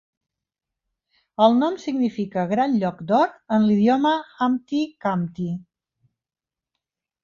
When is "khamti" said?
5.07-5.51